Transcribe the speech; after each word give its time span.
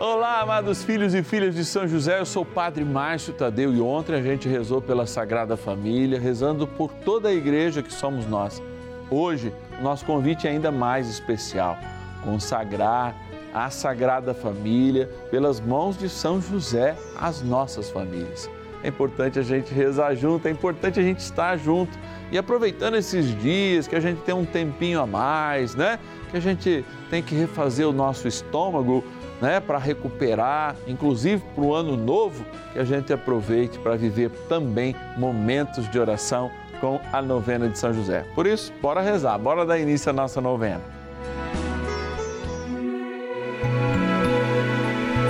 Olá, 0.00 0.40
amados 0.40 0.82
filhos 0.82 1.12
e 1.12 1.22
filhas 1.22 1.54
de 1.54 1.62
São 1.62 1.86
José, 1.86 2.20
eu 2.20 2.24
sou 2.24 2.42
o 2.42 2.46
Padre 2.46 2.86
Márcio 2.86 3.34
Tadeu 3.34 3.74
e 3.74 3.82
ontem 3.82 4.14
a 4.14 4.22
gente 4.22 4.48
rezou 4.48 4.80
pela 4.80 5.04
Sagrada 5.04 5.58
Família, 5.58 6.18
rezando 6.18 6.66
por 6.66 6.90
toda 6.90 7.28
a 7.28 7.34
igreja 7.34 7.82
que 7.82 7.92
somos 7.92 8.26
nós. 8.26 8.62
Hoje, 9.10 9.52
nosso 9.82 10.06
convite 10.06 10.48
é 10.48 10.52
ainda 10.52 10.72
mais 10.72 11.06
especial: 11.06 11.76
consagrar 12.24 13.14
a 13.52 13.68
Sagrada 13.68 14.32
Família 14.32 15.06
pelas 15.30 15.60
mãos 15.60 15.98
de 15.98 16.08
São 16.08 16.40
José 16.40 16.96
as 17.14 17.42
nossas 17.42 17.90
famílias. 17.90 18.48
É 18.82 18.88
importante 18.88 19.38
a 19.38 19.42
gente 19.42 19.74
rezar 19.74 20.14
junto, 20.14 20.48
é 20.48 20.50
importante 20.50 20.98
a 20.98 21.02
gente 21.02 21.18
estar 21.18 21.58
junto 21.58 21.92
e 22.32 22.38
aproveitando 22.38 22.96
esses 22.96 23.38
dias 23.38 23.86
que 23.86 23.94
a 23.94 24.00
gente 24.00 24.22
tem 24.22 24.34
um 24.34 24.46
tempinho 24.46 24.98
a 24.98 25.06
mais, 25.06 25.74
né? 25.74 25.98
Que 26.30 26.38
a 26.38 26.40
gente 26.40 26.86
tem 27.10 27.22
que 27.22 27.34
refazer 27.34 27.86
o 27.86 27.92
nosso 27.92 28.26
estômago 28.26 29.04
né, 29.40 29.60
para 29.60 29.78
recuperar, 29.78 30.76
inclusive 30.86 31.42
para 31.54 31.64
o 31.64 31.74
ano 31.74 31.96
novo, 31.96 32.44
que 32.72 32.78
a 32.78 32.84
gente 32.84 33.12
aproveite 33.12 33.78
para 33.78 33.96
viver 33.96 34.30
também 34.48 34.94
momentos 35.16 35.88
de 35.90 35.98
oração 35.98 36.50
com 36.80 37.00
a 37.12 37.20
novena 37.20 37.68
de 37.68 37.78
São 37.78 37.92
José. 37.92 38.24
Por 38.34 38.46
isso, 38.46 38.72
bora 38.80 39.00
rezar, 39.00 39.38
bora 39.38 39.66
dar 39.66 39.78
início 39.78 40.10
à 40.10 40.12
nossa 40.12 40.40
novena. 40.40 40.80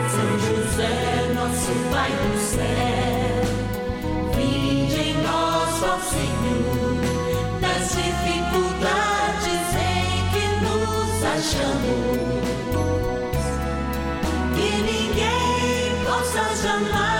São 0.09 0.39
José, 0.39 1.33
nosso 1.35 1.73
Pai 1.91 2.11
do 2.11 2.39
céu, 2.39 3.41
em 4.41 4.89
Senhor, 6.03 6.97
nas 7.61 7.89
dificuldades 7.89 9.75
em 9.77 10.29
que 10.33 10.45
nos 10.65 11.25
achamos. 11.25 12.60
Jamais 16.33 16.55
dizer 16.55 17.20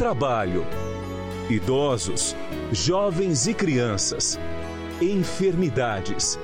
trabalho, 0.00 0.66
idosos, 1.50 2.34
jovens 2.72 3.46
e 3.46 3.52
crianças, 3.52 4.40
enfermidades, 4.98 6.38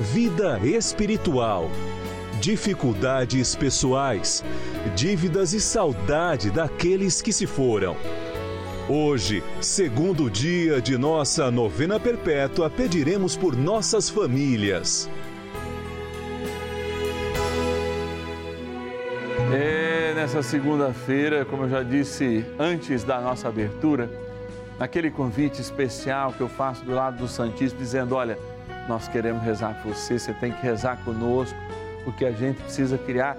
vida 0.00 0.58
espiritual, 0.60 1.70
dificuldades 2.40 3.54
pessoais, 3.54 4.42
dívidas 4.96 5.52
e 5.52 5.60
saudade 5.60 6.50
daqueles 6.50 7.20
que 7.20 7.34
se 7.34 7.46
foram. 7.46 7.98
Hoje, 8.88 9.44
segundo 9.60 10.30
dia 10.30 10.80
de 10.80 10.96
nossa 10.96 11.50
novena 11.50 12.00
perpétua, 12.00 12.70
pediremos 12.70 13.36
por 13.36 13.54
nossas 13.54 14.08
famílias. 14.08 15.06
Nessa 20.34 20.42
segunda-feira, 20.42 21.44
como 21.44 21.64
eu 21.64 21.68
já 21.68 21.82
disse 21.82 22.42
antes 22.58 23.04
da 23.04 23.20
nossa 23.20 23.48
abertura, 23.48 24.08
naquele 24.78 25.10
convite 25.10 25.60
especial 25.60 26.32
que 26.32 26.40
eu 26.40 26.48
faço 26.48 26.82
do 26.86 26.92
lado 26.92 27.18
do 27.18 27.28
Santíssimo, 27.28 27.78
dizendo: 27.78 28.14
Olha, 28.14 28.38
nós 28.88 29.06
queremos 29.08 29.42
rezar 29.42 29.78
por 29.82 29.94
você, 29.94 30.18
você 30.18 30.32
tem 30.32 30.50
que 30.50 30.62
rezar 30.62 30.96
conosco, 31.04 31.58
porque 32.02 32.24
a 32.24 32.32
gente 32.32 32.62
precisa 32.62 32.96
criar 32.96 33.36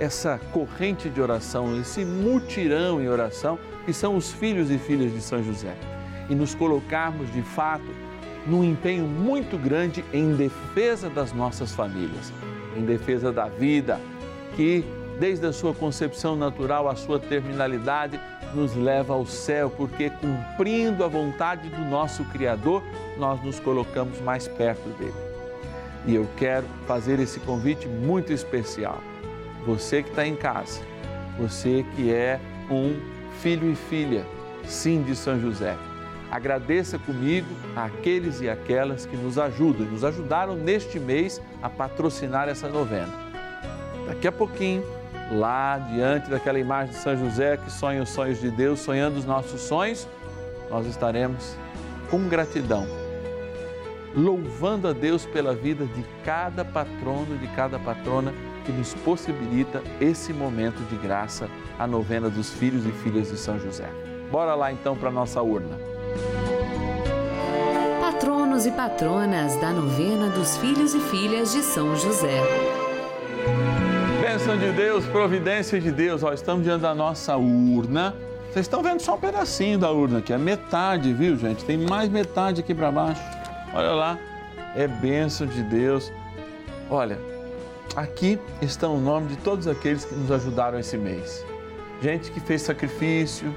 essa 0.00 0.40
corrente 0.52 1.08
de 1.08 1.20
oração, 1.20 1.78
esse 1.80 2.04
mutirão 2.04 3.00
em 3.00 3.08
oração, 3.08 3.56
que 3.86 3.92
são 3.92 4.16
os 4.16 4.32
filhos 4.32 4.72
e 4.72 4.78
filhas 4.78 5.12
de 5.12 5.20
São 5.20 5.40
José. 5.40 5.76
E 6.28 6.34
nos 6.34 6.52
colocarmos 6.52 7.32
de 7.32 7.42
fato 7.42 7.86
num 8.44 8.64
empenho 8.64 9.06
muito 9.06 9.56
grande 9.56 10.04
em 10.12 10.34
defesa 10.34 11.08
das 11.08 11.32
nossas 11.32 11.72
famílias, 11.72 12.32
em 12.76 12.84
defesa 12.84 13.30
da 13.30 13.46
vida, 13.46 14.00
que 14.56 14.84
desde 15.18 15.46
a 15.46 15.52
sua 15.52 15.74
concepção 15.74 16.36
natural 16.36 16.88
à 16.88 16.96
sua 16.96 17.18
terminalidade, 17.18 18.20
nos 18.54 18.74
leva 18.74 19.14
ao 19.14 19.26
céu, 19.26 19.70
porque 19.70 20.10
cumprindo 20.10 21.04
a 21.04 21.08
vontade 21.08 21.68
do 21.68 21.84
nosso 21.84 22.24
Criador, 22.26 22.82
nós 23.18 23.42
nos 23.42 23.58
colocamos 23.58 24.20
mais 24.20 24.46
perto 24.46 24.88
dele. 24.90 25.14
E 26.06 26.14
eu 26.14 26.28
quero 26.36 26.66
fazer 26.86 27.18
esse 27.18 27.40
convite 27.40 27.88
muito 27.88 28.32
especial. 28.32 28.98
Você 29.66 30.02
que 30.02 30.10
está 30.10 30.26
em 30.26 30.36
casa, 30.36 30.80
você 31.38 31.84
que 31.96 32.12
é 32.12 32.38
um 32.70 32.94
filho 33.40 33.70
e 33.70 33.74
filha, 33.74 34.24
sim, 34.66 35.02
de 35.02 35.16
São 35.16 35.40
José. 35.40 35.76
Agradeça 36.30 36.98
comigo 36.98 37.46
aqueles 37.76 38.40
e 38.40 38.48
aquelas 38.48 39.06
que 39.06 39.16
nos 39.16 39.38
ajudam, 39.38 39.86
nos 39.86 40.04
ajudaram 40.04 40.56
neste 40.56 40.98
mês 40.98 41.40
a 41.62 41.70
patrocinar 41.70 42.48
essa 42.48 42.68
novena. 42.68 43.12
Daqui 44.06 44.28
a 44.28 44.32
pouquinho, 44.32 44.84
lá 45.30 45.78
diante 45.78 46.30
daquela 46.30 46.58
imagem 46.58 46.94
de 46.94 47.00
São 47.00 47.16
José 47.16 47.56
que 47.56 47.70
sonha 47.70 48.02
os 48.02 48.10
sonhos 48.10 48.40
de 48.40 48.50
Deus, 48.50 48.80
sonhando 48.80 49.18
os 49.18 49.24
nossos 49.24 49.60
sonhos, 49.60 50.06
nós 50.70 50.86
estaremos 50.86 51.56
com 52.10 52.28
gratidão, 52.28 52.86
louvando 54.14 54.88
a 54.88 54.92
Deus 54.92 55.26
pela 55.26 55.54
vida 55.54 55.86
de 55.86 56.04
cada 56.24 56.64
patrono, 56.64 57.36
de 57.38 57.46
cada 57.48 57.78
patrona 57.78 58.32
que 58.64 58.72
nos 58.72 58.94
possibilita 58.94 59.82
esse 60.00 60.32
momento 60.32 60.82
de 60.88 60.96
graça, 60.96 61.48
a 61.78 61.86
novena 61.86 62.30
dos 62.30 62.50
filhos 62.52 62.86
e 62.86 62.92
filhas 62.92 63.30
de 63.30 63.36
São 63.36 63.58
José. 63.58 63.88
Bora 64.30 64.54
lá 64.54 64.72
então 64.72 64.96
para 64.96 65.08
a 65.10 65.12
nossa 65.12 65.42
urna. 65.42 65.78
Patronos 68.00 68.66
e 68.66 68.70
patronas 68.70 69.56
da 69.56 69.70
novena 69.70 70.28
dos 70.30 70.56
filhos 70.56 70.94
e 70.94 71.00
filhas 71.00 71.52
de 71.52 71.62
São 71.62 71.94
José. 71.96 72.40
Bênção 74.44 74.58
de 74.58 74.72
Deus, 74.72 75.06
providência 75.06 75.80
de 75.80 75.90
Deus. 75.90 76.22
Ó, 76.22 76.30
estamos 76.30 76.64
diante 76.64 76.82
da 76.82 76.94
nossa 76.94 77.34
urna. 77.34 78.14
Vocês 78.52 78.66
estão 78.66 78.82
vendo 78.82 79.00
só 79.00 79.14
um 79.14 79.18
pedacinho 79.18 79.78
da 79.78 79.90
urna 79.90 80.18
aqui, 80.18 80.34
é 80.34 80.36
metade, 80.36 81.14
viu, 81.14 81.34
gente? 81.38 81.64
Tem 81.64 81.78
mais 81.78 82.10
metade 82.10 82.60
aqui 82.60 82.74
para 82.74 82.92
baixo. 82.92 83.22
Olha 83.72 83.92
lá, 83.92 84.18
é 84.76 84.86
bênção 84.86 85.46
de 85.46 85.62
Deus. 85.62 86.12
Olha, 86.90 87.18
aqui 87.96 88.38
estão 88.60 88.96
o 88.96 89.00
nome 89.00 89.28
de 89.28 89.36
todos 89.36 89.66
aqueles 89.66 90.04
que 90.04 90.14
nos 90.14 90.30
ajudaram 90.30 90.78
esse 90.78 90.98
mês. 90.98 91.42
Gente 92.02 92.30
que 92.30 92.38
fez 92.38 92.60
sacrifício, 92.60 93.50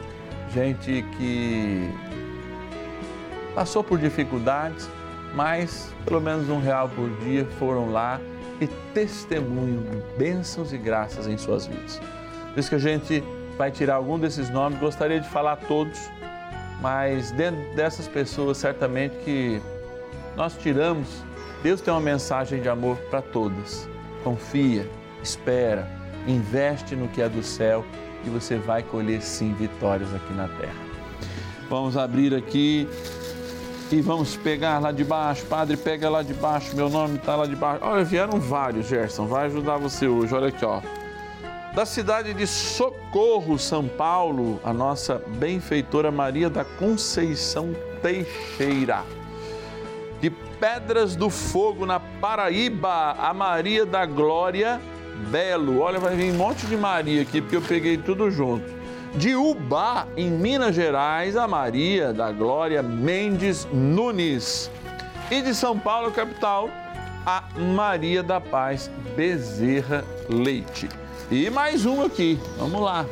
gente 0.54 1.04
que 1.18 1.92
passou 3.54 3.84
por 3.84 4.00
dificuldades, 4.00 4.90
mas 5.36 5.94
pelo 6.06 6.22
menos 6.22 6.48
um 6.48 6.62
real 6.62 6.88
por 6.88 7.10
dia 7.26 7.46
foram 7.60 7.92
lá 7.92 8.22
e 8.60 8.68
testemunho 8.94 9.84
de 9.90 10.18
bênçãos 10.18 10.74
e 10.74 10.78
graças 10.78 11.28
em 11.28 11.38
suas 11.38 11.68
vidas. 11.68 12.00
Por 12.54 12.60
isso 12.60 12.70
que 12.70 12.76
a 12.76 12.80
gente 12.80 13.24
vai 13.58 13.72
tirar 13.72 13.96
algum 13.96 14.18
desses 14.20 14.50
nomes, 14.50 14.80
gostaria 14.80 15.20
de 15.20 15.30
falar 15.30 15.56
todos, 15.68 16.00
mas 16.82 17.32
dentro 17.32 17.60
dessas 17.76 18.08
pessoas, 18.08 18.58
certamente 18.58 19.16
que 19.24 19.62
nós 20.36 20.56
tiramos, 20.58 21.08
Deus 21.64 21.82
tem 21.82 21.94
uma 21.94 22.02
mensagem 22.02 22.62
de 22.62 22.70
amor 22.70 22.98
para 23.10 23.22
todas. 23.22 23.90
Confia, 24.24 24.88
espera, 25.24 25.88
investe 26.28 26.96
no 26.96 27.08
que 27.08 27.22
é 27.22 27.30
do 27.30 27.42
céu 27.42 27.84
e 28.26 28.30
você 28.30 28.58
vai 28.58 28.84
colher 28.84 29.22
sim 29.22 29.54
vitórias 29.54 30.14
aqui 30.14 30.34
na 30.34 30.48
terra. 30.48 30.88
Vamos 31.70 31.98
abrir 31.98 32.34
aqui 32.34 32.88
e 33.92 34.02
vamos 34.02 34.36
pegar 34.36 34.80
lá 34.80 34.92
de 34.92 35.04
baixo. 35.04 35.46
Padre, 35.46 35.78
pega 35.78 36.10
lá 36.10 36.22
de 36.22 36.34
baixo, 36.34 36.76
meu 36.76 36.90
nome 36.90 37.16
está 37.16 37.36
lá 37.36 37.46
de 37.46 37.56
baixo. 37.56 37.84
Olha, 37.84 38.04
vieram 38.04 38.40
vários, 38.40 38.88
Gerson, 38.88 39.26
vai 39.28 39.46
ajudar 39.46 39.78
você 39.78 40.08
hoje. 40.08 40.34
Olha 40.34 40.50
aqui, 40.50 40.66
ó. 40.66 40.82
Da 41.74 41.86
cidade 41.86 42.34
de 42.34 42.48
Socorro, 42.48 43.58
São 43.60 43.88
Paulo, 43.88 44.60
a 44.64 44.74
nossa 44.74 45.22
benfeitora 45.28 46.12
Maria 46.12 46.50
da 46.50 46.66
Conceição 46.66 47.76
Teixeira. 48.02 49.04
De 50.20 50.30
Pedras 50.30 51.16
do 51.16 51.30
Fogo, 51.30 51.86
na 51.86 52.00
Paraíba, 52.00 53.12
a 53.12 53.34
Maria 53.34 53.86
da 53.86 54.06
Glória 54.06 54.82
Belo. 55.30 55.80
Olha, 55.80 56.00
vai 56.00 56.16
vir 56.16 56.32
um 56.32 56.38
monte 56.38 56.66
de 56.66 56.76
Maria 56.76 57.22
aqui, 57.22 57.42
porque 57.42 57.56
eu 57.56 57.62
peguei 57.62 57.98
tudo 57.98 58.32
junto. 58.32 58.77
De 59.16 59.36
Ubá, 59.36 60.08
em 60.16 60.30
Minas 60.30 60.76
Gerais, 60.76 61.36
a 61.36 61.48
Maria 61.48 62.14
da 62.14 62.32
Glória 62.32 62.84
Mendes 62.84 63.68
Nunes. 63.72 64.70
E 65.32 65.42
de 65.42 65.56
São 65.56 65.78
Paulo, 65.78 66.12
capital, 66.12 66.70
a 67.26 67.44
Maria 67.76 68.22
da 68.22 68.40
Paz 68.40 68.92
Bezerra 69.16 70.04
Leite. 70.30 70.88
E 71.32 71.50
mais 71.50 71.86
um 71.86 72.06
aqui, 72.06 72.40
vamos 72.58 72.82
lá. 72.82 73.06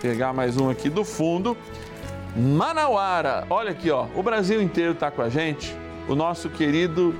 Pegar 0.00 0.32
mais 0.32 0.56
um 0.56 0.68
aqui 0.70 0.88
do 0.88 1.04
fundo. 1.04 1.56
Manauara, 2.36 3.46
olha 3.48 3.70
aqui, 3.70 3.90
ó. 3.90 4.06
O 4.14 4.22
Brasil 4.22 4.60
inteiro 4.60 4.92
está 4.92 5.10
com 5.10 5.22
a 5.22 5.28
gente. 5.28 5.74
O 6.06 6.14
nosso 6.14 6.50
querido 6.50 7.14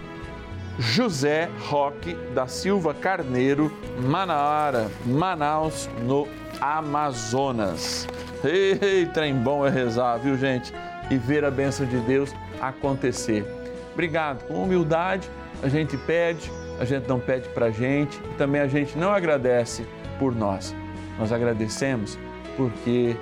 José 0.79 1.49
Roque 1.69 2.15
da 2.35 2.47
Silva 2.47 2.93
Carneiro, 2.93 3.73
Manauara, 3.99 4.91
Manaus, 5.07 5.89
no 6.03 6.29
Amazonas. 6.61 8.07
Ei, 8.45 9.07
trem 9.07 9.35
bom 9.35 9.67
é 9.67 9.71
rezar, 9.71 10.19
viu, 10.19 10.37
gente? 10.37 10.73
E 11.11 11.17
ver 11.17 11.45
a 11.45 11.51
bênção 11.51 11.87
de 11.87 11.99
Deus 12.01 12.35
acontecer. 12.61 13.45
Obrigado. 13.93 14.45
Com 14.47 14.63
humildade, 14.63 15.29
a 15.63 15.69
gente 15.69 15.97
pede, 15.97 16.51
a 16.79 16.85
gente 16.85 17.09
não 17.09 17.21
pede 17.21 17.49
para 17.51 17.71
gente 17.71 18.19
e 18.19 18.35
também 18.35 18.61
a 18.61 18.67
gente 18.67 18.99
não 18.99 19.13
agradece 19.13 19.87
por 20.19 20.35
nós. 20.35 20.75
Nós 21.19 21.33
agradecemos 21.33 22.19
porque 22.57 23.17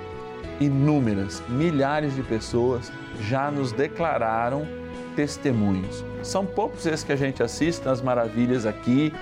inúmeras, 0.59 1.41
milhares 1.47 2.15
de 2.15 2.23
pessoas 2.23 2.91
já 3.19 3.51
nos 3.51 3.71
declararam 3.71 4.67
testemunhos. 5.15 6.03
São 6.23 6.45
poucos 6.45 6.85
esses 6.85 7.03
que 7.03 7.11
a 7.11 7.15
gente 7.15 7.43
assiste 7.43 7.85
nas 7.85 8.01
maravilhas 8.01 8.65
aqui, 8.65 9.13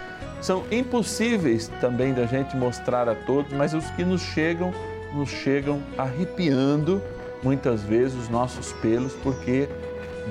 são 0.42 0.64
impossíveis 0.72 1.70
também 1.80 2.14
da 2.14 2.26
gente 2.26 2.58
mostrar 2.58 3.08
a 3.08 3.14
todos, 3.14 3.54
mas 3.54 3.74
os 3.74 3.90
que 3.92 4.04
nos 4.04 4.22
chegam, 4.22 4.74
nos 5.14 5.30
chegam 5.30 5.82
arrepiando 5.98 7.02
muitas 7.44 7.84
vezes 7.84 8.18
os 8.18 8.28
nossos 8.28 8.74
pelos, 8.74 9.14
porque 9.14 9.70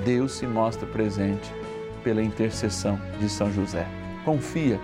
Deus 0.03 0.33
se 0.33 0.45
mostra 0.45 0.85
presente 0.85 1.53
pela 2.03 2.21
intercessão 2.21 2.99
de 3.19 3.29
São 3.29 3.51
José. 3.51 3.87
Confia 4.25 4.79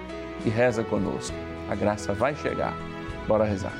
e 0.45 0.49
reza 0.49 0.83
conosco. 0.83 1.35
A 1.69 1.75
graça 1.75 2.13
vai 2.13 2.33
chegar. 2.35 2.73
Bora 3.27 3.43
rezar. 3.43 3.73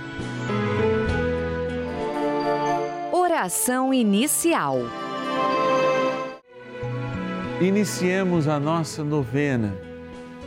Oração 3.11 3.93
inicial. 3.93 4.79
Iniciemos 7.61 8.47
a 8.47 8.59
nossa 8.59 9.03
novena 9.03 9.73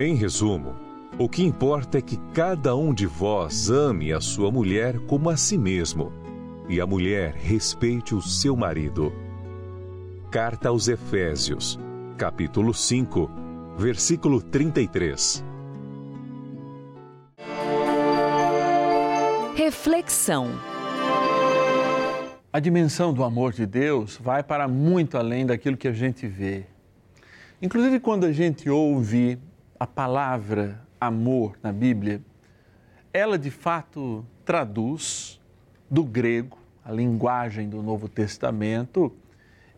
Em 0.00 0.14
resumo, 0.14 0.74
o 1.18 1.28
que 1.28 1.44
importa 1.44 1.98
é 1.98 2.02
que 2.02 2.16
cada 2.32 2.74
um 2.74 2.94
de 2.94 3.06
vós 3.06 3.68
ame 3.68 4.10
a 4.10 4.20
sua 4.20 4.50
mulher 4.50 4.98
como 5.00 5.28
a 5.28 5.36
si 5.36 5.58
mesmo 5.58 6.10
e 6.66 6.80
a 6.80 6.86
mulher 6.86 7.34
respeite 7.34 8.14
o 8.14 8.22
seu 8.22 8.56
marido. 8.56 9.12
Carta 10.30 10.70
aos 10.70 10.88
Efésios, 10.88 11.78
capítulo 12.16 12.72
5, 12.72 13.30
versículo 13.76 14.40
33. 14.40 15.44
Reflexão. 19.54 20.48
A 22.50 22.58
dimensão 22.58 23.12
do 23.12 23.22
amor 23.22 23.52
de 23.52 23.66
Deus 23.66 24.16
vai 24.16 24.42
para 24.42 24.66
muito 24.66 25.18
além 25.18 25.44
daquilo 25.44 25.76
que 25.76 25.86
a 25.86 25.92
gente 25.92 26.26
vê. 26.26 26.64
Inclusive, 27.60 28.00
quando 28.00 28.24
a 28.24 28.32
gente 28.32 28.68
ouve 28.70 29.38
a 29.82 29.86
palavra 29.86 30.80
amor 31.00 31.58
na 31.60 31.72
Bíblia, 31.72 32.22
ela 33.12 33.36
de 33.36 33.50
fato 33.50 34.24
traduz 34.44 35.40
do 35.90 36.04
grego, 36.04 36.56
a 36.84 36.92
linguagem 36.92 37.68
do 37.68 37.82
Novo 37.82 38.08
Testamento, 38.08 39.12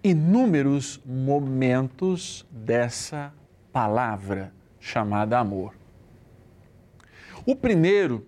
inúmeros 0.03 1.01
momentos 1.07 2.47
dessa 2.51 3.33
palavra 3.73 4.53
chamada 4.79 5.39
amor. 5.39 5.75
O 7.47 7.57
primeiro 7.57 8.27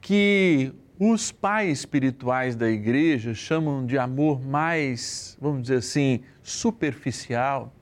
que 0.00 0.72
Os 1.02 1.32
pais 1.32 1.78
espirituais 1.78 2.54
da 2.54 2.70
igreja 2.70 3.32
chamam 3.32 3.86
de 3.86 3.96
amor 3.96 4.38
mais, 4.38 5.34
vamos 5.40 5.62
dizer 5.62 5.76
assim, 5.76 6.20
superficial, 6.42 7.74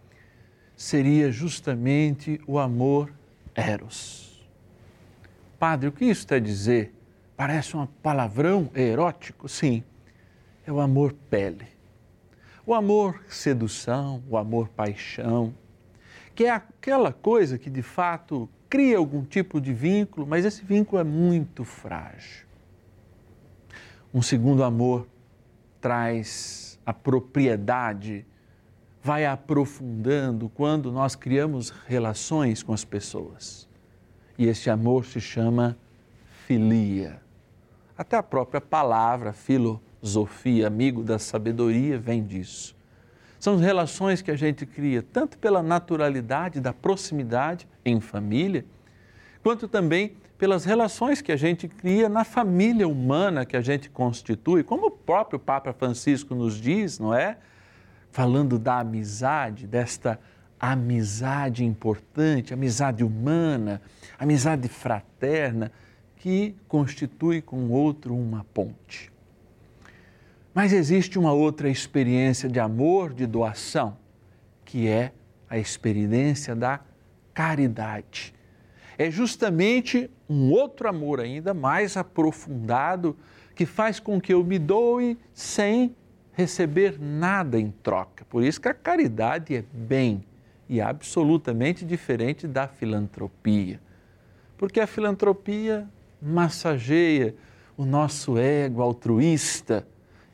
seria 0.76 1.32
justamente 1.32 2.40
o 2.46 2.60
amor 2.60 3.12
eros. 3.58 4.48
Padre, 5.58 5.88
o 5.88 5.92
que 5.92 6.04
isso 6.04 6.26
quer 6.26 6.40
dizer? 6.40 6.94
Parece 7.36 7.76
um 7.76 7.86
palavrão 7.86 8.70
erótico? 8.74 9.48
Sim, 9.48 9.82
é 10.64 10.72
o 10.72 10.80
amor 10.80 11.12
pele. 11.28 11.66
O 12.64 12.72
amor 12.72 13.24
sedução, 13.28 14.22
o 14.28 14.36
amor 14.36 14.68
paixão, 14.68 15.54
que 16.34 16.44
é 16.44 16.50
aquela 16.50 17.12
coisa 17.12 17.58
que 17.58 17.68
de 17.68 17.82
fato 17.82 18.48
cria 18.68 18.98
algum 18.98 19.24
tipo 19.24 19.60
de 19.60 19.72
vínculo, 19.72 20.26
mas 20.26 20.44
esse 20.44 20.64
vínculo 20.64 21.00
é 21.00 21.04
muito 21.04 21.64
frágil. 21.64 22.46
Um 24.14 24.22
segundo 24.22 24.62
amor 24.62 25.08
traz 25.80 26.78
a 26.84 26.92
propriedade, 26.92 28.24
vai 29.02 29.24
aprofundando 29.24 30.48
quando 30.48 30.90
nós 30.92 31.14
criamos 31.14 31.70
relações 31.86 32.62
com 32.62 32.72
as 32.72 32.84
pessoas. 32.84 33.68
E 34.36 34.46
esse 34.46 34.70
amor 34.70 35.04
se 35.04 35.20
chama 35.20 35.76
filia. 36.46 37.20
Até 37.96 38.16
a 38.16 38.22
própria 38.22 38.60
palavra 38.60 39.32
filosofia, 39.32 40.66
amigo 40.66 41.02
da 41.02 41.18
sabedoria, 41.18 41.98
vem 41.98 42.24
disso. 42.24 42.76
São 43.38 43.56
relações 43.56 44.20
que 44.20 44.30
a 44.30 44.36
gente 44.36 44.66
cria 44.66 45.02
tanto 45.02 45.38
pela 45.38 45.62
naturalidade 45.62 46.60
da 46.60 46.72
proximidade 46.72 47.68
em 47.84 48.00
família, 48.00 48.64
quanto 49.42 49.68
também 49.68 50.16
pelas 50.36 50.64
relações 50.64 51.20
que 51.20 51.32
a 51.32 51.36
gente 51.36 51.66
cria 51.66 52.08
na 52.08 52.24
família 52.24 52.86
humana 52.86 53.44
que 53.44 53.56
a 53.56 53.60
gente 53.60 53.90
constitui, 53.90 54.62
como 54.62 54.86
o 54.86 54.90
próprio 54.90 55.38
Papa 55.38 55.72
Francisco 55.72 56.34
nos 56.34 56.60
diz, 56.60 56.98
não 56.98 57.12
é? 57.12 57.38
Falando 58.10 58.58
da 58.58 58.80
amizade, 58.80 59.66
desta 59.66 60.18
amizade 60.58 61.64
importante, 61.64 62.52
amizade 62.52 63.04
humana, 63.04 63.80
amizade 64.18 64.68
fraterna, 64.68 65.70
que 66.16 66.56
constitui 66.66 67.40
com 67.40 67.56
o 67.66 67.70
outro 67.70 68.14
uma 68.14 68.44
ponte. 68.52 69.12
Mas 70.52 70.72
existe 70.72 71.18
uma 71.18 71.32
outra 71.32 71.68
experiência 71.68 72.48
de 72.48 72.58
amor, 72.58 73.14
de 73.14 73.26
doação, 73.26 73.96
que 74.64 74.88
é 74.88 75.12
a 75.48 75.56
experiência 75.56 76.56
da 76.56 76.80
caridade 77.32 78.34
é 78.98 79.10
justamente 79.10 80.10
um 80.28 80.50
outro 80.50 80.88
amor 80.88 81.20
ainda 81.20 81.54
mais 81.54 81.96
aprofundado 81.96 83.16
que 83.54 83.64
faz 83.64 84.00
com 84.00 84.20
que 84.20 84.34
eu 84.34 84.42
me 84.42 84.58
doe 84.58 85.16
sem 85.32 85.94
receber 86.38 87.00
nada 87.00 87.58
em 87.58 87.68
troca. 87.82 88.24
Por 88.26 88.44
isso 88.44 88.60
que 88.60 88.68
a 88.68 88.74
caridade 88.74 89.56
é 89.56 89.64
bem 89.72 90.24
e 90.68 90.80
absolutamente 90.80 91.84
diferente 91.84 92.46
da 92.46 92.68
filantropia. 92.68 93.80
Porque 94.56 94.78
a 94.78 94.86
filantropia 94.86 95.88
massageia 96.22 97.34
o 97.76 97.84
nosso 97.84 98.38
ego 98.38 98.82
altruísta, 98.82 99.84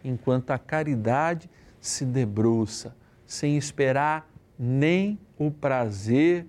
enquanto 0.05 0.51
a 0.51 0.59
caridade 0.59 1.49
se 1.81 2.05
debruça 2.05 2.95
sem 3.25 3.57
esperar 3.57 4.31
nem 4.59 5.19
o 5.39 5.51
prazer 5.51 6.47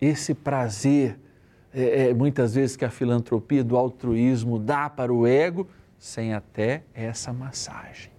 esse 0.00 0.32
prazer, 0.32 1.18
é, 1.74 2.10
é, 2.10 2.14
muitas 2.14 2.54
vezes 2.54 2.76
que 2.76 2.84
a 2.84 2.90
filantropia 2.90 3.64
do 3.64 3.76
altruísmo 3.76 4.60
dá 4.60 4.88
para 4.88 5.12
o 5.12 5.26
ego, 5.26 5.68
sem 5.98 6.34
até 6.34 6.84
essa 6.94 7.32
massagem. 7.32 8.11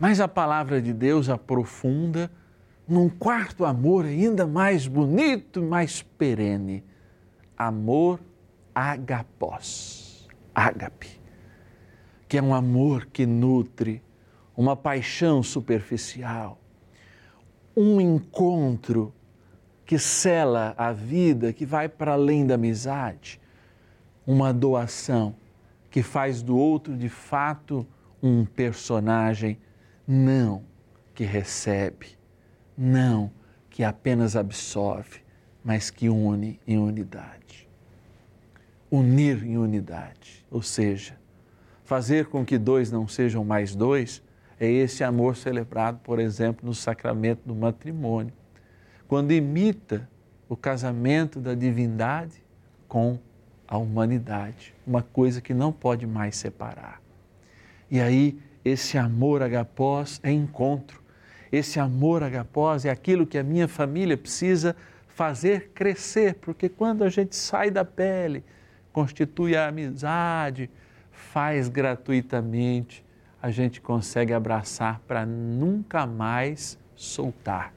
Mas 0.00 0.18
a 0.18 0.26
palavra 0.26 0.80
de 0.80 0.94
Deus 0.94 1.28
aprofunda 1.28 2.30
num 2.88 3.06
quarto 3.06 3.66
amor 3.66 4.06
ainda 4.06 4.46
mais 4.46 4.86
bonito, 4.86 5.62
mais 5.62 6.02
perene. 6.02 6.82
Amor 7.54 8.18
agapós, 8.74 10.26
ágape, 10.54 11.20
que 12.26 12.38
é 12.38 12.42
um 12.42 12.54
amor 12.54 13.06
que 13.12 13.26
nutre, 13.26 14.02
uma 14.56 14.74
paixão 14.74 15.42
superficial, 15.42 16.58
um 17.76 18.00
encontro 18.00 19.12
que 19.84 19.98
cela 19.98 20.74
a 20.78 20.92
vida, 20.92 21.52
que 21.52 21.66
vai 21.66 21.90
para 21.90 22.12
além 22.12 22.46
da 22.46 22.54
amizade, 22.54 23.38
uma 24.26 24.50
doação 24.50 25.34
que 25.90 26.02
faz 26.02 26.42
do 26.42 26.56
outro 26.56 26.96
de 26.96 27.08
fato 27.10 27.86
um 28.22 28.46
personagem, 28.46 29.58
não 30.12 30.64
que 31.14 31.24
recebe, 31.24 32.18
não 32.76 33.30
que 33.68 33.84
apenas 33.84 34.34
absorve, 34.34 35.20
mas 35.62 35.90
que 35.90 36.08
une 36.08 36.58
em 36.66 36.78
unidade. 36.78 37.68
Unir 38.90 39.44
em 39.44 39.56
unidade, 39.56 40.44
ou 40.50 40.62
seja, 40.62 41.16
fazer 41.84 42.26
com 42.26 42.44
que 42.44 42.58
dois 42.58 42.90
não 42.90 43.06
sejam 43.06 43.44
mais 43.44 43.74
dois, 43.76 44.22
é 44.58 44.68
esse 44.68 45.04
amor 45.04 45.36
celebrado, 45.36 46.00
por 46.00 46.18
exemplo, 46.18 46.66
no 46.66 46.74
sacramento 46.74 47.42
do 47.46 47.54
matrimônio 47.54 48.34
quando 49.10 49.32
imita 49.32 50.08
o 50.48 50.56
casamento 50.56 51.40
da 51.40 51.52
divindade 51.52 52.44
com 52.86 53.18
a 53.66 53.76
humanidade, 53.76 54.72
uma 54.86 55.02
coisa 55.02 55.40
que 55.40 55.52
não 55.52 55.72
pode 55.72 56.06
mais 56.06 56.36
separar. 56.36 57.02
E 57.90 58.00
aí, 58.00 58.38
esse 58.64 58.98
amor 58.98 59.42
agapós 59.42 60.20
é 60.22 60.30
encontro. 60.30 61.00
Esse 61.50 61.80
amor 61.80 62.22
agapós 62.22 62.84
é 62.84 62.90
aquilo 62.90 63.26
que 63.26 63.38
a 63.38 63.42
minha 63.42 63.66
família 63.66 64.16
precisa 64.16 64.76
fazer 65.08 65.70
crescer, 65.74 66.34
porque 66.34 66.68
quando 66.68 67.02
a 67.02 67.08
gente 67.08 67.34
sai 67.34 67.70
da 67.70 67.84
pele, 67.84 68.44
constitui 68.92 69.56
a 69.56 69.68
amizade, 69.68 70.70
faz 71.10 71.68
gratuitamente, 71.68 73.04
a 73.42 73.50
gente 73.50 73.80
consegue 73.80 74.32
abraçar 74.32 75.00
para 75.00 75.26
nunca 75.26 76.06
mais 76.06 76.78
soltar. 76.94 77.74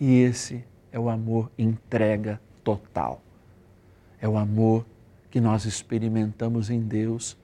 E 0.00 0.20
esse 0.20 0.64
é 0.90 0.98
o 0.98 1.08
amor 1.08 1.50
entrega 1.56 2.40
total. 2.62 3.22
É 4.20 4.28
o 4.28 4.36
amor 4.36 4.86
que 5.30 5.40
nós 5.40 5.64
experimentamos 5.64 6.70
em 6.70 6.80
Deus 6.80 7.36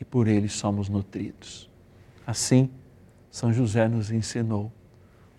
e 0.00 0.04
por 0.04 0.26
ele 0.26 0.48
somos 0.48 0.88
nutridos. 0.88 1.71
Assim, 2.26 2.70
São 3.30 3.52
José 3.52 3.88
nos 3.88 4.10
ensinou 4.10 4.72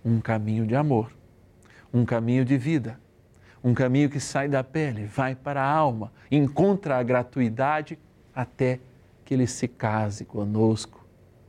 um 0.04 0.20
caminho 0.20 0.66
de 0.68 0.75
amor, 0.75 1.12
um 1.94 2.04
caminho 2.06 2.44
de 2.44 2.58
vida, 2.58 3.00
um 3.63 3.74
caminho 3.74 4.10
que 4.10 4.20
sai 4.20 4.50
da 4.50 4.63
pele, 4.63 5.06
vai 5.06 5.36
para 5.36 5.62
a 5.62 5.72
alma, 5.72 6.12
encontra 6.30 6.98
a 6.98 7.04
gratuidade 7.04 7.98
até 8.36 8.80
que 9.24 9.34
ele 9.34 9.48
se 9.48 9.68
case 9.68 10.25
conosco 10.25 11.06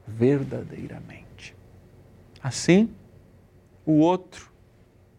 verdadeiramente. 0.07 1.57
Assim, 2.43 2.91
o 3.85 3.99
outro 3.99 4.53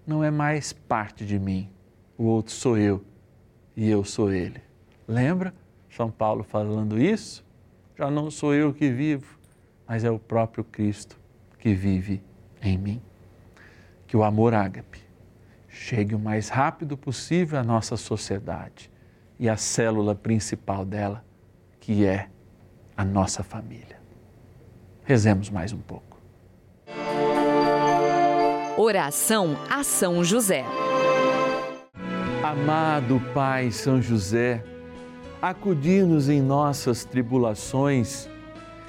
não 0.08 0.24
é 0.24 0.32
mais 0.32 0.72
parte 0.72 1.26
de 1.26 1.38
mim, 1.38 1.70
o 2.18 2.24
outro 2.24 2.54
sou 2.54 2.78
eu 2.78 3.04
e 3.76 3.90
eu 3.90 4.04
sou 4.06 4.32
ele. 4.32 4.62
Lembra 5.08 5.54
São 5.90 6.10
Paulo 6.10 6.44
falando 6.44 7.00
isso? 7.00 7.44
Já 7.98 8.10
não 8.10 8.30
sou 8.32 8.54
eu 8.54 8.74
que 8.74 8.90
vivo, 8.90 9.38
mas 9.88 10.04
é 10.04 10.12
o 10.12 10.20
próprio 10.20 10.63
Cristo 10.63 11.18
que 11.60 11.74
vive 11.74 12.24
em 12.62 12.77
mim. 12.77 13.01
Que 14.08 14.18
o 14.18 14.24
amor 14.24 14.54
ágape 14.54 15.04
chegue 15.68 16.15
o 16.15 16.20
mais 16.20 16.50
rápido 16.50 16.98
possível 16.98 17.60
à 17.60 17.63
nossa 17.63 17.98
sociedade 17.98 18.92
e 19.39 19.50
à 19.50 19.58
célula 19.58 20.15
principal 20.15 20.86
dela, 20.86 21.24
que 21.80 22.06
é 22.06 22.30
a 22.96 23.04
nossa 23.04 23.44
família. 23.44 24.00
Rezemos 25.04 25.50
mais 25.50 25.74
um 25.74 25.80
pouco. 25.80 26.15
Oração 28.77 29.56
a 29.70 29.84
São 29.84 30.24
José. 30.24 30.65
Amado 32.44 33.22
Pai 33.34 33.72
São 33.72 34.01
José, 34.01 34.63
acudir-nos 35.42 36.30
em 36.30 36.42
nossas 36.42 37.04
tribulações 37.04 38.30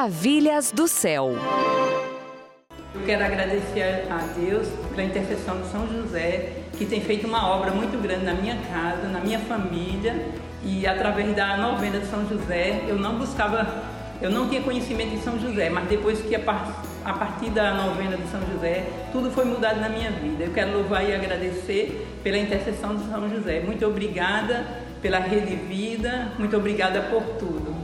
Maravilhas 0.00 0.72
do 0.72 0.88
céu. 0.88 1.34
Eu 2.94 3.02
quero 3.04 3.22
agradecer 3.22 4.06
a 4.10 4.16
Deus 4.34 4.66
pela 4.88 5.02
intercessão 5.02 5.60
de 5.60 5.68
São 5.68 5.86
José, 5.86 6.52
que 6.78 6.86
tem 6.86 7.02
feito 7.02 7.26
uma 7.26 7.46
obra 7.46 7.70
muito 7.70 8.00
grande 8.00 8.24
na 8.24 8.32
minha 8.32 8.56
casa, 8.72 9.08
na 9.08 9.20
minha 9.20 9.38
família, 9.40 10.24
e 10.64 10.86
através 10.86 11.36
da 11.36 11.58
novena 11.58 11.98
de 11.98 12.06
São 12.06 12.26
José, 12.26 12.82
eu 12.88 12.96
não 12.96 13.18
buscava, 13.18 13.84
eu 14.22 14.30
não 14.30 14.48
tinha 14.48 14.62
conhecimento 14.62 15.10
de 15.10 15.22
São 15.22 15.38
José, 15.38 15.68
mas 15.68 15.86
depois 15.86 16.18
que 16.22 16.34
a, 16.34 16.40
par, 16.40 16.82
a 17.04 17.12
partir 17.12 17.50
da 17.50 17.74
novena 17.74 18.16
de 18.16 18.26
São 18.30 18.40
José, 18.50 18.86
tudo 19.12 19.30
foi 19.30 19.44
mudado 19.44 19.80
na 19.80 19.90
minha 19.90 20.12
vida. 20.12 20.44
Eu 20.44 20.52
quero 20.54 20.78
louvar 20.78 21.06
e 21.06 21.14
agradecer 21.14 22.08
pela 22.24 22.38
intercessão 22.38 22.96
de 22.96 23.06
São 23.06 23.28
José. 23.28 23.60
Muito 23.60 23.84
obrigada 23.86 24.66
pela 25.02 25.18
Rede 25.18 25.56
Vida, 25.56 26.32
muito 26.38 26.56
obrigada 26.56 27.02
por 27.02 27.22
tudo. 27.38 27.79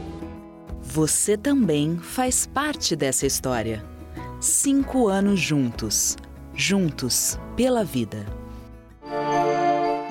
Você 0.89 1.35
também 1.35 1.97
faz 1.97 2.47
parte 2.47 2.95
dessa 2.95 3.25
história. 3.25 3.83
Cinco 4.39 5.09
anos 5.09 5.37
juntos. 5.37 6.15
Juntos 6.55 7.37
pela 7.57 7.83
vida. 7.83 8.25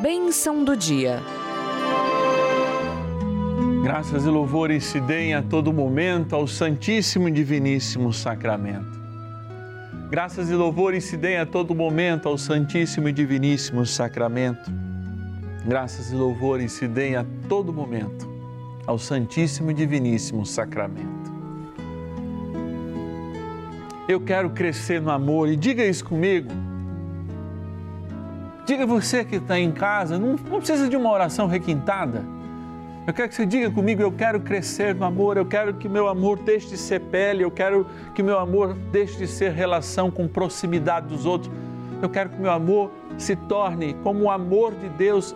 Bênção 0.02 0.62
do 0.62 0.76
dia. 0.76 1.22
Graças 3.82 4.26
e 4.26 4.28
louvores 4.28 4.84
se 4.84 5.00
deem 5.00 5.34
a 5.34 5.42
todo 5.42 5.72
momento 5.72 6.36
ao 6.36 6.46
Santíssimo 6.46 7.30
e 7.30 7.32
Diviníssimo 7.32 8.12
Sacramento. 8.12 9.00
Graças 10.10 10.50
e 10.50 10.54
louvores 10.54 11.04
se 11.04 11.16
deem 11.16 11.38
a 11.38 11.46
todo 11.46 11.74
momento 11.74 12.28
ao 12.28 12.36
Santíssimo 12.36 13.08
e 13.08 13.12
Diviníssimo 13.12 13.86
Sacramento. 13.86 14.70
Graças 15.64 16.12
e 16.12 16.14
louvores 16.14 16.72
se 16.72 16.86
deem 16.86 17.16
a 17.16 17.24
todo 17.48 17.72
momento 17.72 18.35
ao 18.86 18.98
Santíssimo 18.98 19.70
e 19.70 19.74
Diviníssimo 19.74 20.46
Sacramento. 20.46 21.34
Eu 24.08 24.20
quero 24.20 24.50
crescer 24.50 25.00
no 25.00 25.10
amor 25.10 25.48
e 25.48 25.56
diga 25.56 25.84
isso 25.84 26.04
comigo. 26.04 26.48
Diga 28.64 28.86
você 28.86 29.24
que 29.24 29.36
está 29.36 29.58
em 29.58 29.72
casa, 29.72 30.18
não, 30.18 30.36
não 30.48 30.58
precisa 30.58 30.88
de 30.88 30.96
uma 30.96 31.10
oração 31.10 31.46
requintada. 31.46 32.24
Eu 33.06 33.12
quero 33.12 33.28
que 33.28 33.34
você 33.34 33.46
diga 33.46 33.70
comigo: 33.70 34.02
eu 34.02 34.12
quero 34.12 34.40
crescer 34.40 34.94
no 34.94 35.04
amor, 35.04 35.36
eu 35.36 35.46
quero 35.46 35.74
que 35.74 35.88
meu 35.88 36.08
amor 36.08 36.38
deixe 36.38 36.68
de 36.68 36.76
ser 36.76 37.00
pele, 37.00 37.44
eu 37.44 37.50
quero 37.50 37.86
que 38.14 38.22
meu 38.22 38.38
amor 38.38 38.74
deixe 38.90 39.16
de 39.18 39.26
ser 39.26 39.52
relação 39.52 40.10
com 40.10 40.26
proximidade 40.26 41.06
dos 41.06 41.26
outros. 41.26 41.52
Eu 42.02 42.08
quero 42.08 42.30
que 42.30 42.40
meu 42.40 42.50
amor 42.50 42.90
se 43.16 43.34
torne 43.34 43.94
como 44.02 44.24
o 44.24 44.30
amor 44.30 44.74
de 44.74 44.88
Deus 44.90 45.34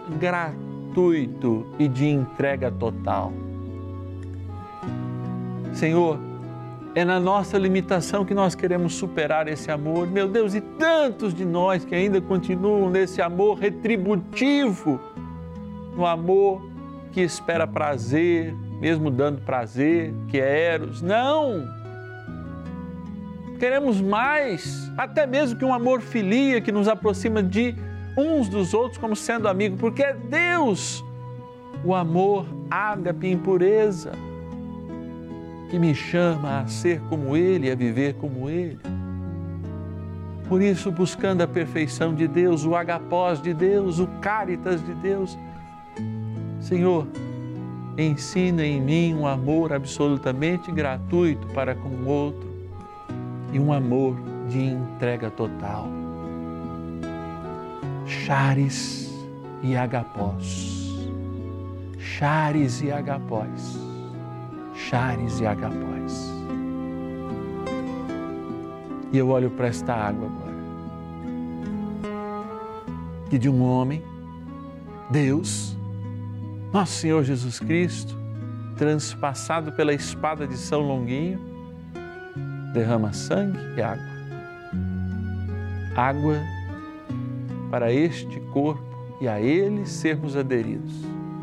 gratuito 1.01 1.67
e 1.79 1.89
de 1.89 2.07
entrega 2.07 2.71
total. 2.71 3.33
Senhor, 5.73 6.19
é 6.95 7.05
na 7.05 7.19
nossa 7.19 7.57
limitação 7.57 8.25
que 8.25 8.35
nós 8.35 8.55
queremos 8.55 8.95
superar 8.95 9.49
esse 9.49 9.71
amor, 9.71 10.07
meu 10.07 10.29
Deus, 10.29 10.55
e 10.55 10.61
tantos 10.61 11.33
de 11.33 11.45
nós 11.45 11.85
que 11.85 11.95
ainda 11.95 12.21
continuam 12.21 12.91
nesse 12.91 13.23
amor 13.23 13.59
retributivo, 13.59 15.01
no 15.97 16.05
amor 16.05 16.69
que 17.13 17.21
espera 17.21 17.67
prazer, 17.67 18.55
mesmo 18.81 19.11
dando 19.11 19.41
prazer, 19.43 20.13
que 20.29 20.39
é 20.39 20.75
Eros. 20.75 21.01
Não! 21.01 21.67
Queremos 23.59 24.01
mais, 24.01 24.91
até 24.97 25.27
mesmo 25.27 25.59
que 25.59 25.65
um 25.65 25.73
amor 25.73 26.01
filia 26.01 26.61
que 26.61 26.73
nos 26.73 26.89
aproxima 26.89 27.43
de 27.43 27.75
uns 28.21 28.49
dos 28.49 28.75
outros 28.75 28.99
como 28.99 29.17
sendo 29.17 29.49
amigo, 29.49 29.77
porque 29.77 30.03
é 30.03 30.15
Deus 30.15 31.05
o 31.85 31.95
amor 31.95 32.47
ágape 32.71 33.29
em 33.29 33.39
pureza 33.39 34.13
que 35.71 35.79
me 35.79 35.95
chama 35.95 36.61
a 36.61 36.67
ser 36.67 37.01
como 37.09 37.37
Ele, 37.37 37.71
a 37.71 37.75
viver 37.75 38.15
como 38.15 38.51
Ele. 38.51 38.79
Por 40.49 40.61
isso, 40.61 40.91
buscando 40.91 41.43
a 41.43 41.47
perfeição 41.47 42.13
de 42.13 42.27
Deus, 42.27 42.65
o 42.65 42.75
agapós 42.75 43.41
de 43.41 43.55
Deus, 43.55 44.01
o 44.01 44.07
caritas 44.21 44.85
de 44.85 44.93
Deus, 44.95 45.39
Senhor, 46.61 47.07
ensina 47.97 48.65
em 48.65 48.81
mim 48.81 49.15
um 49.15 49.27
amor 49.27 49.73
absolutamente 49.73 50.73
gratuito 50.73 51.47
para 51.49 51.75
com 51.75 51.89
o 51.89 52.09
outro 52.09 52.51
e 53.53 53.61
um 53.61 53.73
amor 53.73 54.17
de 54.49 54.61
entrega 54.61 55.31
total. 55.31 56.00
Chares 58.11 59.09
e 59.63 59.77
agapós. 59.77 60.91
Chares 61.97 62.83
e 62.83 62.91
agapós. 62.91 63.79
Chares 64.75 65.39
e 65.39 65.47
agapós. 65.47 66.29
E 69.13 69.17
eu 69.19 69.29
olho 69.29 69.49
para 69.51 69.69
esta 69.69 69.95
água 69.95 70.27
agora. 70.27 70.57
Que 73.31 73.39
de 73.39 73.49
um 73.49 73.63
homem, 73.63 74.03
Deus, 75.09 75.77
nosso 76.73 76.95
Senhor 76.95 77.23
Jesus 77.23 77.61
Cristo, 77.61 78.19
transpassado 78.77 79.71
pela 79.71 79.95
espada 79.95 80.49
de 80.49 80.57
São 80.57 80.81
Longuinho, 80.81 81.39
derrama 82.75 83.13
sangue 83.13 83.59
e 83.77 83.81
água. 83.81 84.11
Água 85.95 86.60
para 87.71 87.93
este 87.93 88.41
corpo 88.53 88.83
e 89.21 89.29
a 89.29 89.41
ele 89.41 89.87
sermos 89.87 90.37
aderidos, 90.37 90.93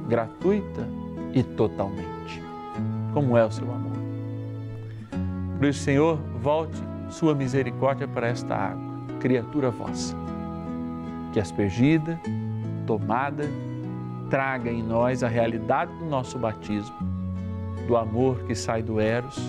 gratuita 0.08 0.88
e 1.34 1.44
totalmente. 1.44 2.42
Como 3.14 3.38
é 3.38 3.46
o 3.46 3.52
seu 3.52 3.72
amor. 3.72 3.98
Por 5.58 5.68
isso, 5.68 5.80
Senhor, 5.80 6.18
volte 6.42 6.78
sua 7.10 7.34
misericórdia 7.34 8.08
para 8.08 8.28
esta 8.28 8.56
água, 8.56 8.84
criatura 9.20 9.72
vossa, 9.72 10.16
que 11.34 11.40
aspergida, 11.40 12.20
tomada, 12.86 13.50
traga 14.30 14.70
em 14.70 14.84
nós 14.84 15.24
a 15.24 15.28
realidade 15.28 15.92
do 15.94 16.06
nosso 16.06 16.38
batismo, 16.38 16.96
do 17.88 17.96
amor 17.96 18.40
que 18.44 18.54
sai 18.54 18.84
do 18.84 19.00
Eros 19.00 19.40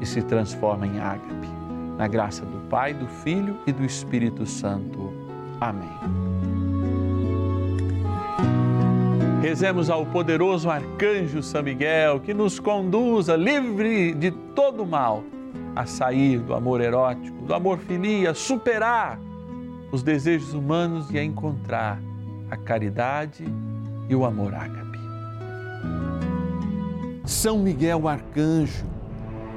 e 0.00 0.06
se 0.06 0.22
transforma 0.22 0.86
em 0.86 0.98
ágape. 0.98 1.48
Na 1.96 2.08
graça 2.08 2.44
do 2.44 2.68
Pai, 2.68 2.92
do 2.92 3.06
Filho 3.06 3.56
e 3.66 3.72
do 3.72 3.84
Espírito 3.84 4.44
Santo. 4.46 5.03
Amém. 5.64 5.88
Rezemos 9.40 9.88
ao 9.88 10.04
poderoso 10.04 10.68
arcanjo 10.68 11.42
São 11.42 11.62
Miguel 11.62 12.20
que 12.20 12.34
nos 12.34 12.60
conduza 12.60 13.34
livre 13.34 14.12
de 14.12 14.30
todo 14.30 14.84
mal 14.84 15.24
a 15.74 15.86
sair 15.86 16.38
do 16.38 16.54
amor 16.54 16.82
erótico, 16.82 17.46
do 17.46 17.54
amor 17.54 17.78
filia, 17.78 18.34
superar 18.34 19.18
os 19.90 20.02
desejos 20.02 20.52
humanos 20.52 21.10
e 21.10 21.18
a 21.18 21.24
encontrar 21.24 21.98
a 22.50 22.58
caridade 22.58 23.44
e 24.08 24.14
o 24.14 24.26
amor 24.26 24.54
ágape. 24.54 24.98
São 27.24 27.58
Miguel 27.58 28.06
Arcanjo, 28.06 28.84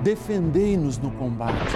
defendei-nos 0.03 0.97
no 0.97 1.11
combate. 1.11 1.75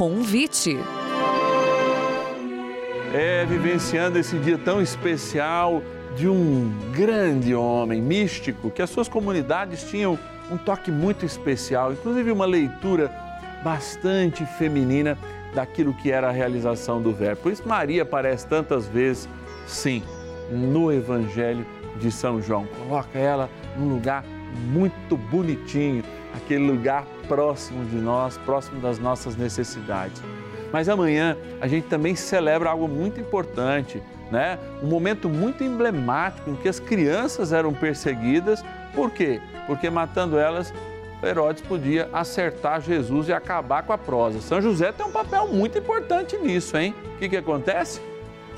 Convite. 0.00 0.78
É, 3.12 3.44
vivenciando 3.44 4.18
esse 4.18 4.38
dia 4.38 4.56
tão 4.56 4.80
especial 4.80 5.82
de 6.16 6.26
um 6.26 6.72
grande 6.90 7.54
homem 7.54 8.00
místico, 8.00 8.70
que 8.70 8.80
as 8.80 8.88
suas 8.88 9.08
comunidades 9.08 9.84
tinham 9.90 10.18
um 10.50 10.56
toque 10.56 10.90
muito 10.90 11.26
especial, 11.26 11.92
inclusive 11.92 12.32
uma 12.32 12.46
leitura 12.46 13.12
bastante 13.62 14.46
feminina 14.56 15.18
daquilo 15.54 15.92
que 15.92 16.10
era 16.10 16.28
a 16.28 16.32
realização 16.32 17.02
do 17.02 17.12
Verbo. 17.12 17.42
Por 17.42 17.52
isso, 17.52 17.68
Maria 17.68 18.00
aparece 18.00 18.46
tantas 18.46 18.88
vezes, 18.88 19.28
sim, 19.66 20.02
no 20.50 20.90
Evangelho 20.90 21.66
de 22.00 22.10
São 22.10 22.40
João. 22.40 22.66
Coloca 22.88 23.18
ela 23.18 23.50
num 23.76 23.92
lugar 23.92 24.24
muito 24.50 25.16
bonitinho, 25.16 26.02
aquele 26.34 26.66
lugar 26.66 27.04
próximo 27.28 27.84
de 27.84 27.96
nós, 27.96 28.36
próximo 28.38 28.80
das 28.80 28.98
nossas 28.98 29.36
necessidades. 29.36 30.22
Mas 30.72 30.88
amanhã 30.88 31.36
a 31.60 31.66
gente 31.66 31.86
também 31.88 32.14
celebra 32.14 32.70
algo 32.70 32.88
muito 32.88 33.20
importante, 33.20 34.02
né? 34.30 34.58
Um 34.82 34.86
momento 34.86 35.28
muito 35.28 35.64
emblemático 35.64 36.50
em 36.50 36.56
que 36.56 36.68
as 36.68 36.78
crianças 36.78 37.52
eram 37.52 37.72
perseguidas. 37.74 38.64
Por 38.94 39.10
quê? 39.10 39.40
Porque 39.66 39.90
matando 39.90 40.38
elas, 40.38 40.72
Herodes 41.22 41.62
podia 41.62 42.08
acertar 42.12 42.80
Jesus 42.80 43.28
e 43.28 43.32
acabar 43.32 43.82
com 43.82 43.92
a 43.92 43.98
prosa. 43.98 44.40
São 44.40 44.60
José 44.60 44.92
tem 44.92 45.04
um 45.04 45.10
papel 45.10 45.48
muito 45.48 45.78
importante 45.78 46.36
nisso, 46.38 46.76
hein? 46.76 46.94
O 47.14 47.18
que, 47.18 47.28
que 47.28 47.36
acontece? 47.36 48.00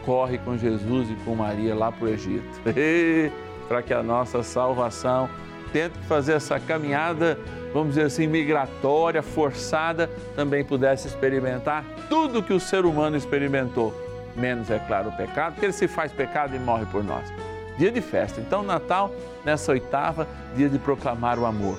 Corre 0.05 0.38
com 0.38 0.57
Jesus 0.57 1.11
e 1.11 1.14
com 1.24 1.35
Maria 1.35 1.74
lá 1.74 1.90
para 1.90 2.07
o 2.07 2.09
Egito, 2.09 2.61
para 3.68 3.83
que 3.83 3.92
a 3.92 4.02
nossa 4.02 4.42
salvação 4.42 5.28
tente 5.72 5.98
fazer 6.08 6.35
essa 6.35 6.61
caminhada, 6.61 7.38
vamos 7.72 7.90
dizer 7.90 8.06
assim, 8.06 8.26
migratória, 8.26 9.22
forçada, 9.22 10.08
também 10.37 10.64
pudesse 10.64 11.08
experimentar 11.08 11.85
tudo 12.08 12.42
que 12.42 12.52
o 12.52 12.61
ser 12.61 12.85
humano 12.85 13.16
experimentou, 13.16 13.94
menos, 14.37 14.70
é 14.70 14.78
claro, 14.78 15.08
o 15.08 15.12
pecado, 15.12 15.54
porque 15.54 15.66
ele 15.66 15.72
se 15.72 15.88
faz 15.88 16.12
pecado 16.12 16.54
e 16.54 16.58
morre 16.58 16.87
por 16.87 17.02
nós. 17.02 17.32
Dia 17.78 17.90
de 17.90 18.02
festa. 18.02 18.40
Então, 18.40 18.62
Natal, 18.62 19.11
nessa 19.44 19.72
oitava, 19.72 20.28
dia 20.54 20.68
de 20.68 20.78
proclamar 20.78 21.38
o 21.38 21.46
amor. 21.46 21.78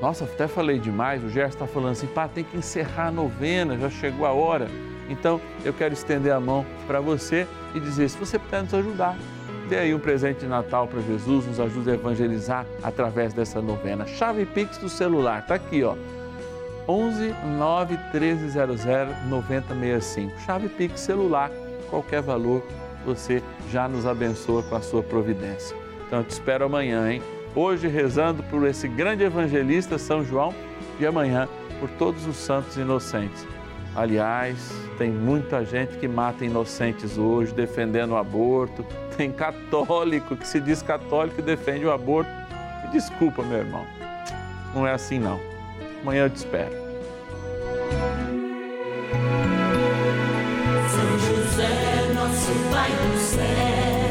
Nossa, 0.00 0.24
até 0.24 0.48
falei 0.48 0.78
demais, 0.78 1.22
o 1.22 1.28
Gerson 1.28 1.54
está 1.54 1.66
falando 1.66 1.92
assim, 1.92 2.08
pá, 2.08 2.26
tem 2.26 2.42
que 2.42 2.56
encerrar 2.56 3.08
a 3.08 3.10
novena, 3.12 3.78
já 3.78 3.88
chegou 3.88 4.26
a 4.26 4.32
hora. 4.32 4.66
Então, 5.08 5.40
eu 5.64 5.72
quero 5.72 5.92
estender 5.92 6.32
a 6.32 6.40
mão 6.40 6.64
para 6.86 7.00
você 7.00 7.46
e 7.74 7.78
dizer, 7.78 8.08
se 8.08 8.18
você 8.18 8.38
puder 8.38 8.62
nos 8.62 8.74
ajudar, 8.74 9.16
dê 9.72 9.78
aí 9.78 9.94
um 9.94 9.98
presente 9.98 10.40
de 10.40 10.46
Natal 10.46 10.86
para 10.86 11.00
Jesus, 11.00 11.46
nos 11.46 11.58
ajude 11.58 11.90
a 11.90 11.94
evangelizar 11.94 12.66
através 12.82 13.32
dessa 13.32 13.62
novena. 13.62 14.06
Chave 14.06 14.44
Pix 14.44 14.76
do 14.76 14.86
celular, 14.86 15.46
tá 15.46 15.54
aqui, 15.54 15.82
ó. 15.82 15.96
11 16.86 17.34
9 17.56 17.98
1300 18.12 18.84
9065. 19.30 20.40
Chave 20.40 20.68
Pix 20.68 21.00
celular, 21.00 21.50
qualquer 21.88 22.20
valor, 22.20 22.62
você 23.06 23.42
já 23.70 23.88
nos 23.88 24.04
abençoa 24.06 24.62
com 24.62 24.76
a 24.76 24.82
sua 24.82 25.02
providência. 25.02 25.74
Então, 26.06 26.18
eu 26.18 26.24
te 26.26 26.32
espero 26.32 26.66
amanhã, 26.66 27.10
hein? 27.10 27.22
Hoje 27.56 27.88
rezando 27.88 28.42
por 28.42 28.66
esse 28.66 28.86
grande 28.86 29.24
evangelista 29.24 29.96
São 29.96 30.22
João 30.22 30.54
e 31.00 31.06
amanhã 31.06 31.48
por 31.80 31.88
todos 31.92 32.26
os 32.26 32.36
santos 32.36 32.76
inocentes. 32.76 33.46
Aliás, 33.94 34.56
tem 34.96 35.10
muita 35.10 35.64
gente 35.64 35.98
que 35.98 36.08
mata 36.08 36.44
inocentes 36.44 37.18
hoje, 37.18 37.52
defendendo 37.52 38.12
o 38.12 38.16
aborto. 38.16 38.84
Tem 39.16 39.30
católico 39.30 40.34
que 40.34 40.46
se 40.46 40.60
diz 40.60 40.80
católico 40.82 41.40
e 41.40 41.42
defende 41.42 41.84
o 41.84 41.92
aborto. 41.92 42.30
Me 42.84 42.90
desculpa, 42.92 43.42
meu 43.42 43.58
irmão. 43.58 43.84
Não 44.74 44.86
é 44.86 44.92
assim 44.92 45.18
não. 45.18 45.38
Amanhã 46.00 46.24
eu 46.24 46.30
te 46.30 46.36
espero. 46.36 46.72
São 50.88 51.18
José, 51.18 52.12
nosso 52.14 52.52
Pai 52.72 52.90
do 52.90 53.18
céu, 53.18 54.02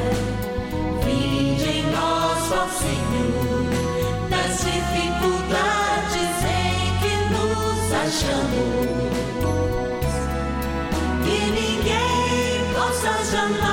em 1.07 1.91
nós, 1.91 2.51
ó 2.51 2.67
Senhor, 2.67 4.29
nas 4.29 4.63
dificuldades 4.63 6.33
em 6.45 6.97
que 7.01 7.13
nos 7.33 7.91
achamos, 7.93 9.00
que 13.31 13.37
ninguém 13.37 13.53
possa 13.53 13.61
jamais 13.61 13.70